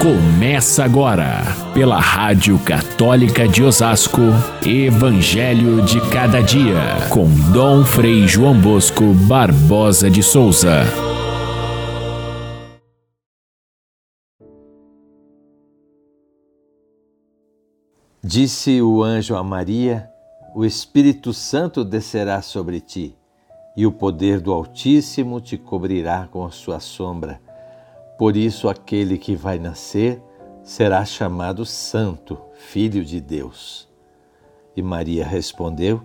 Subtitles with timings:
[0.00, 4.20] Começa agora, pela Rádio Católica de Osasco,
[4.64, 10.82] Evangelho de Cada Dia, com Dom Frei João Bosco Barbosa de Souza.
[18.22, 20.10] Disse o anjo a Maria:
[20.54, 23.16] O Espírito Santo descerá sobre ti,
[23.74, 27.45] e o poder do Altíssimo te cobrirá com a sua sombra.
[28.18, 30.22] Por isso, aquele que vai nascer
[30.62, 33.88] será chamado Santo, Filho de Deus.
[34.74, 36.02] E Maria respondeu: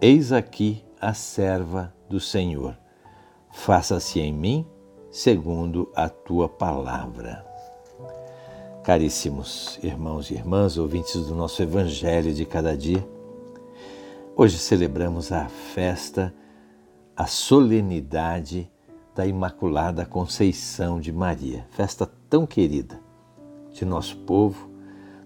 [0.00, 2.76] Eis aqui a serva do Senhor.
[3.50, 4.66] Faça-se em mim
[5.10, 7.44] segundo a tua palavra.
[8.84, 13.06] Caríssimos irmãos e irmãs, ouvintes do nosso Evangelho de cada dia,
[14.36, 16.32] hoje celebramos a festa,
[17.16, 18.70] a solenidade
[19.20, 22.98] da Imaculada Conceição de Maria, festa tão querida
[23.70, 24.70] de nosso povo,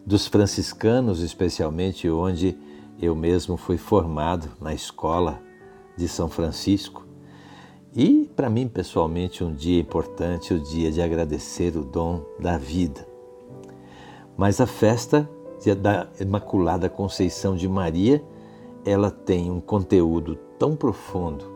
[0.04, 2.58] dos franciscanos, especialmente onde
[3.00, 5.40] eu mesmo fui formado na escola
[5.96, 7.06] de São Francisco.
[7.94, 13.06] E para mim, pessoalmente, um dia importante, o dia de agradecer o dom da vida.
[14.36, 15.30] Mas a festa
[15.80, 18.20] da Imaculada Conceição de Maria,
[18.84, 21.53] ela tem um conteúdo tão profundo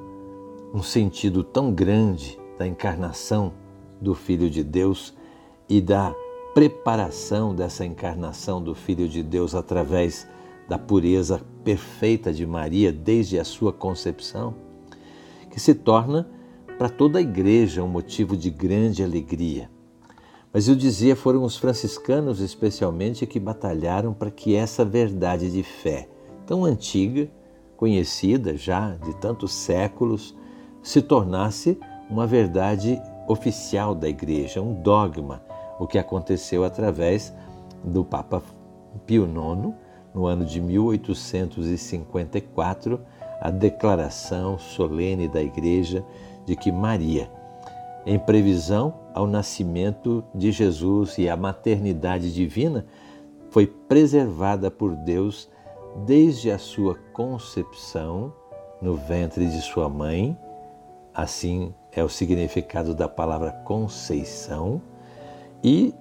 [0.72, 3.52] um sentido tão grande da encarnação
[4.00, 5.14] do Filho de Deus
[5.68, 6.14] e da
[6.54, 10.26] preparação dessa encarnação do Filho de Deus através
[10.68, 14.54] da pureza perfeita de Maria desde a sua concepção,
[15.50, 16.28] que se torna
[16.76, 19.70] para toda a igreja um motivo de grande alegria.
[20.52, 26.08] Mas eu dizia, foram os franciscanos especialmente que batalharam para que essa verdade de fé,
[26.46, 27.30] tão antiga,
[27.76, 30.34] conhecida já de tantos séculos,
[30.88, 35.42] se tornasse uma verdade oficial da Igreja, um dogma,
[35.78, 37.30] o que aconteceu através
[37.84, 38.42] do Papa
[39.04, 39.74] Pio IX,
[40.14, 42.98] no ano de 1854,
[43.38, 46.02] a declaração solene da Igreja
[46.46, 47.30] de que Maria,
[48.06, 52.86] em previsão ao nascimento de Jesus e à maternidade divina,
[53.50, 55.50] foi preservada por Deus
[56.06, 58.32] desde a sua concepção
[58.80, 60.34] no ventre de sua mãe
[61.18, 64.80] assim é o significado da palavra conceição,
[65.64, 65.92] e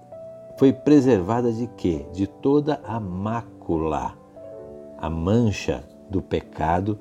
[0.59, 2.05] foi preservada de quê?
[2.13, 4.13] De toda a mácula,
[4.95, 7.00] a mancha do pecado,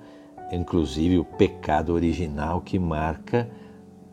[0.51, 3.51] inclusive o pecado original que marca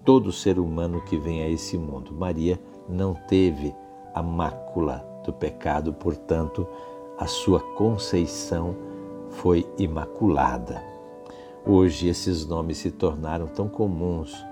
[0.04, 2.14] todo ser humano que vem a esse mundo.
[2.14, 2.60] Maria
[2.90, 3.74] não teve
[4.14, 6.68] a mácula do pecado, portanto,
[7.18, 8.76] a sua conceição
[9.30, 10.93] foi imaculada.
[11.66, 14.46] Hoje esses nomes se tornaram tão comuns.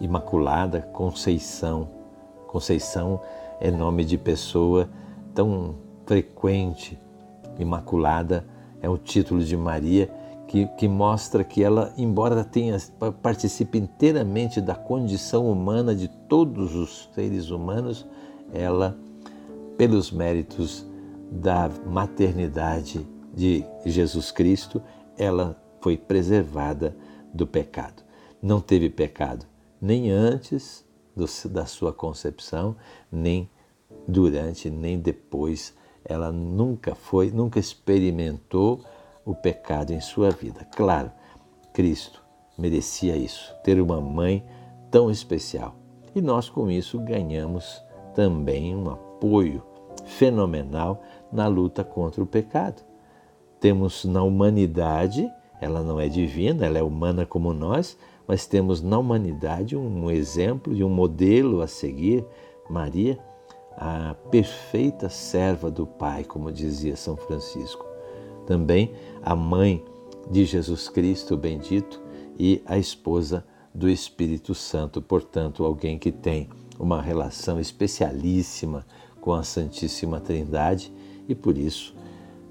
[0.00, 1.88] Imaculada Conceição.
[2.46, 3.20] Conceição
[3.60, 4.88] é nome de pessoa
[5.34, 5.74] tão
[6.06, 6.96] frequente.
[7.58, 8.46] Imaculada
[8.80, 10.08] é o título de Maria
[10.46, 12.78] que, que mostra que ela, embora tenha
[13.20, 18.06] participe inteiramente da condição humana de todos os seres humanos,
[18.52, 18.96] ela,
[19.76, 20.86] pelos méritos
[21.32, 23.04] da maternidade
[23.34, 24.80] de Jesus Cristo,
[25.18, 26.96] ela foi preservada
[27.30, 28.02] do pecado.
[28.40, 29.44] Não teve pecado
[29.78, 30.82] nem antes
[31.14, 32.74] do, da sua concepção,
[33.12, 33.50] nem
[34.08, 35.74] durante, nem depois.
[36.02, 38.82] Ela nunca foi, nunca experimentou
[39.26, 40.66] o pecado em sua vida.
[40.74, 41.12] Claro,
[41.74, 42.24] Cristo
[42.56, 44.42] merecia isso, ter uma mãe
[44.90, 45.76] tão especial.
[46.14, 47.84] E nós com isso ganhamos
[48.14, 49.62] também um apoio
[50.06, 52.82] fenomenal na luta contra o pecado.
[53.60, 58.98] Temos na humanidade ela não é divina, ela é humana como nós, mas temos na
[58.98, 62.24] humanidade um exemplo e um modelo a seguir,
[62.68, 63.18] Maria,
[63.76, 67.84] a perfeita serva do Pai, como dizia São Francisco.
[68.46, 69.84] Também a mãe
[70.30, 72.00] de Jesus Cristo bendito
[72.38, 73.44] e a esposa
[73.74, 76.48] do Espírito Santo, portanto, alguém que tem
[76.78, 78.86] uma relação especialíssima
[79.20, 80.92] com a Santíssima Trindade
[81.28, 81.94] e por isso,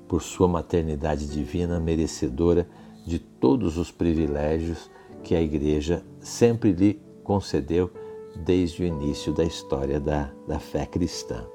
[0.07, 2.67] por sua maternidade divina, merecedora
[3.05, 4.89] de todos os privilégios
[5.23, 7.89] que a Igreja sempre lhe concedeu
[8.35, 11.45] desde o início da história da, da fé cristã.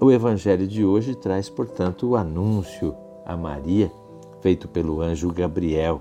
[0.00, 2.94] O Evangelho de hoje traz, portanto, o anúncio
[3.24, 3.90] a Maria,
[4.40, 6.00] feito pelo anjo Gabriel,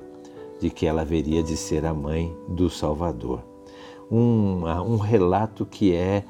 [0.60, 3.42] de que ela haveria de ser a mãe do Salvador.
[4.12, 6.24] Um, um relato que é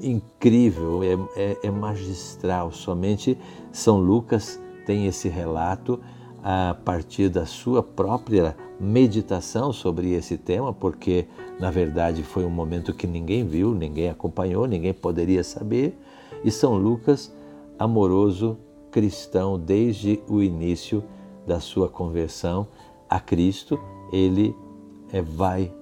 [0.00, 2.72] incrível, é, é, é magistral.
[2.72, 3.36] Somente
[3.70, 6.00] São Lucas tem esse relato
[6.48, 11.26] a partir da sua própria meditação sobre esse tema, porque
[11.58, 15.98] na verdade foi um momento que ninguém viu, ninguém acompanhou, ninguém poderia saber.
[16.44, 17.34] E São Lucas,
[17.76, 18.56] amoroso
[18.92, 21.02] cristão desde o início
[21.44, 22.68] da sua conversão
[23.10, 23.76] a Cristo,
[24.12, 24.54] ele
[25.12, 25.72] é, vai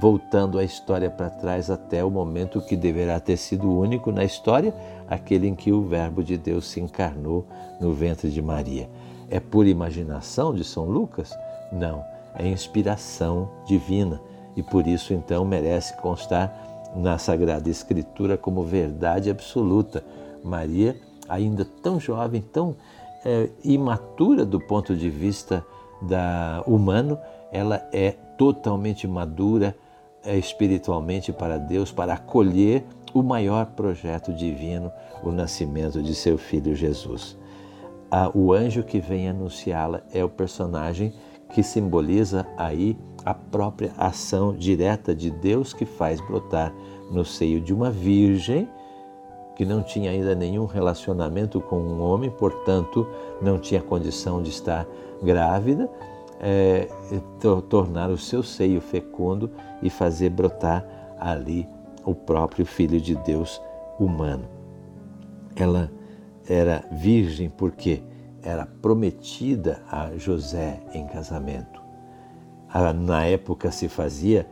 [0.00, 4.74] voltando a história para trás até o momento que deverá ter sido único na história,
[5.08, 7.46] aquele em que o Verbo de Deus se encarnou
[7.80, 8.90] no ventre de Maria.
[9.30, 11.36] É por imaginação de São Lucas?
[11.72, 14.20] Não, é inspiração divina
[14.56, 20.04] e por isso então merece constar na Sagrada Escritura como verdade absoluta.
[20.42, 20.96] Maria,
[21.28, 22.76] ainda tão jovem, tão
[23.24, 25.64] é, imatura do ponto de vista
[26.00, 27.18] da humano,
[27.52, 29.76] ela é totalmente madura
[30.24, 36.74] é, espiritualmente para Deus, para acolher o maior projeto divino, o nascimento de seu filho
[36.74, 37.36] Jesus.
[38.34, 41.12] O anjo que vem anunciá-la é o personagem
[41.52, 46.72] que simboliza aí a própria ação direta de Deus que faz brotar
[47.10, 48.68] no seio de uma virgem
[49.56, 53.06] que não tinha ainda nenhum relacionamento com um homem, portanto,
[53.40, 54.86] não tinha condição de estar
[55.22, 55.88] grávida,
[56.38, 56.88] é,
[57.70, 59.50] tornar o seu seio fecundo
[59.82, 60.86] e fazer brotar
[61.18, 61.66] ali
[62.04, 63.60] o próprio Filho de Deus
[63.98, 64.44] humano.
[65.56, 65.90] Ela
[66.48, 68.02] era virgem porque
[68.42, 71.80] era prometida a José em casamento.
[72.94, 74.46] Na época se fazia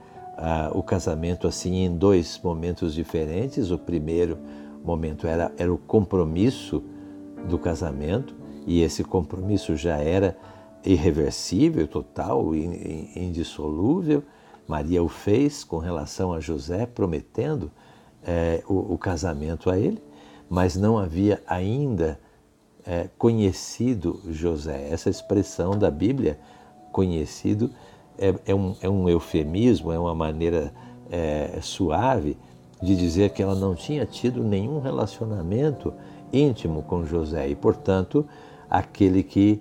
[0.72, 3.70] o casamento assim em dois momentos diferentes.
[3.70, 4.38] O primeiro
[4.84, 6.82] momento era, era o compromisso
[7.48, 8.34] do casamento,
[8.66, 10.36] e esse compromisso já era
[10.84, 14.22] irreversível, total, indissolúvel.
[14.66, 17.70] Maria o fez com relação a José, prometendo
[18.22, 20.02] é, o, o, casamento a ele,
[20.48, 22.18] mas não havia ainda
[22.86, 24.88] é, conhecido José.
[24.90, 26.38] Essa expressão da Bíblia,
[26.92, 27.70] conhecido,
[28.18, 30.72] é, é, um, é um, eufemismo, é uma maneira
[31.10, 32.36] é, suave
[32.82, 35.92] de dizer que ela não tinha tido nenhum relacionamento
[36.32, 38.26] íntimo com José e, portanto,
[38.68, 39.60] aquele que,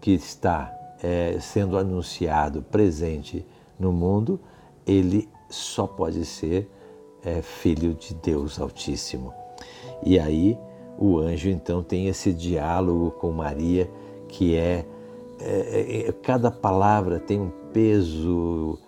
[0.00, 0.72] que está
[1.02, 3.44] é, sendo anunciado presente
[3.78, 4.38] no mundo,
[4.86, 6.68] ele só pode ser
[7.24, 9.32] é, filho de Deus Altíssimo.
[10.04, 10.58] E aí
[10.98, 13.90] o anjo então tem esse diálogo com Maria
[14.28, 14.84] que é,
[15.40, 18.78] é, é cada palavra tem um peso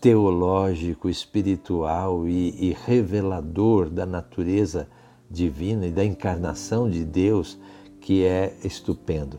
[0.00, 4.88] teológico, espiritual e, e revelador da natureza
[5.30, 7.58] divina e da encarnação de Deus
[8.00, 9.38] que é estupendo.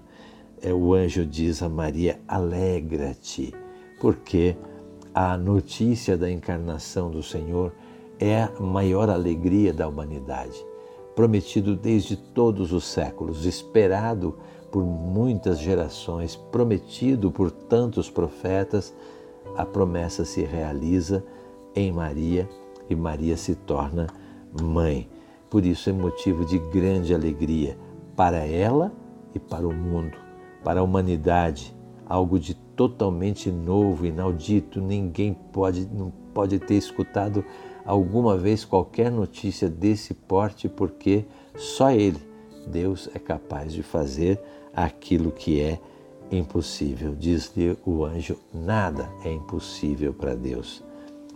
[0.62, 3.54] É, o anjo diz a Maria: alegra-te,
[4.02, 4.56] porque
[5.14, 7.74] a notícia da encarnação do Senhor
[8.20, 10.66] é a maior alegria da humanidade.
[11.18, 14.38] Prometido desde todos os séculos, esperado
[14.72, 18.94] por muitas gerações, prometido por tantos profetas,
[19.56, 21.26] a promessa se realiza
[21.76, 22.48] em Maria
[22.88, 24.06] e Maria se torna
[24.62, 25.10] mãe.
[25.50, 27.76] Por isso é motivo de grande alegria
[28.16, 28.94] para ela
[29.34, 30.16] e para o mundo,
[30.64, 31.76] para a humanidade,
[32.06, 34.80] algo de totalmente novo, inaudito.
[34.80, 37.44] Ninguém pode, não pode ter escutado
[37.88, 41.26] alguma vez qualquer notícia desse porte, porque
[41.56, 42.20] só Ele,
[42.68, 44.40] Deus, é capaz de fazer
[44.76, 45.80] aquilo que é
[46.30, 47.16] impossível.
[47.16, 50.84] Diz-lhe o anjo: nada é impossível para Deus.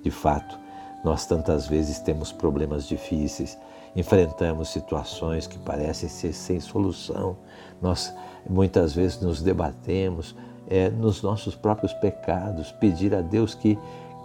[0.03, 0.59] De fato,
[1.03, 3.57] nós tantas vezes temos problemas difíceis,
[3.95, 7.37] enfrentamos situações que parecem ser sem solução,
[7.81, 8.13] nós
[8.49, 10.35] muitas vezes nos debatemos
[10.67, 13.77] é, nos nossos próprios pecados, pedir a Deus que,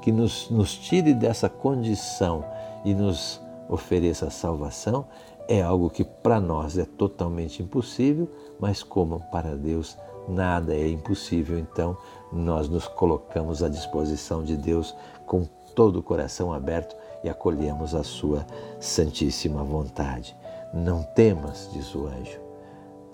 [0.07, 2.45] que nos, nos tire dessa condição
[2.85, 5.05] e nos ofereça salvação,
[5.49, 9.99] é algo que para nós é totalmente impossível, mas como para Deus
[10.29, 11.97] nada é impossível, então
[12.33, 14.95] nós nos colocamos à disposição de Deus
[15.27, 15.45] com
[15.75, 16.95] todo o coração aberto
[17.25, 18.47] e acolhemos a sua
[18.79, 20.37] santíssima vontade.
[20.73, 22.39] Não temas, diz o anjo.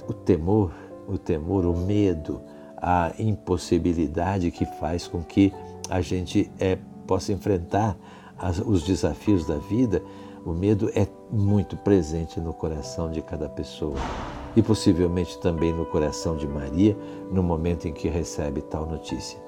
[0.07, 0.71] O temor,
[1.09, 2.43] o temor, o medo,
[2.77, 5.55] a impossibilidade que faz com que
[5.89, 7.97] a gente é, possa enfrentar
[8.39, 10.03] as, os desafios da vida,
[10.45, 13.97] o medo é muito presente no coração de cada pessoa
[14.57, 16.97] e possivelmente também no coração de Maria
[17.31, 19.39] no momento em que recebe tal notícia.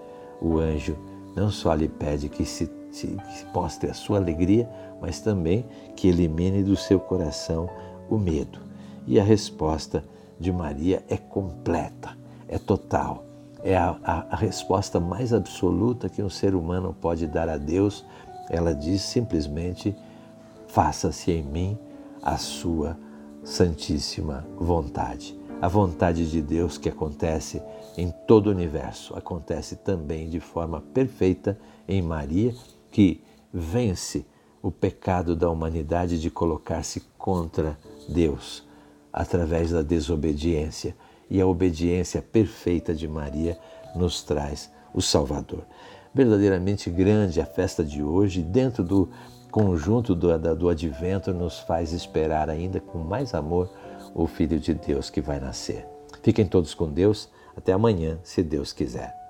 [0.41, 0.97] O anjo
[1.35, 3.19] não só lhe pede que se, que
[3.53, 4.69] mostre a sua alegria,
[5.01, 7.69] mas também que elimine do seu coração
[8.09, 8.61] o medo.
[9.07, 10.05] E a resposta
[10.39, 13.25] de Maria é completa é total.
[13.65, 18.05] É a, a, a resposta mais absoluta que um ser humano pode dar a Deus.
[18.51, 19.97] Ela diz simplesmente:
[20.69, 21.79] faça-se em mim
[22.23, 22.97] a sua
[23.43, 25.35] santíssima vontade.
[25.63, 27.63] A vontade de Deus que acontece
[27.97, 32.55] em todo o universo acontece também de forma perfeita em Maria,
[32.91, 34.27] que vence
[34.61, 37.79] o pecado da humanidade de colocar-se contra
[38.09, 38.67] Deus
[39.13, 40.95] através da desobediência.
[41.31, 43.59] E a obediência perfeita de Maria
[43.95, 45.65] nos traz o Salvador.
[46.13, 49.09] Verdadeiramente grande a festa de hoje, dentro do
[49.51, 53.71] conjunto do, do advento, nos faz esperar ainda com mais amor
[54.15, 55.87] o Filho de Deus que vai nascer.
[56.23, 57.29] Fiquem todos com Deus.
[57.57, 59.24] Até amanhã, se Deus quiser.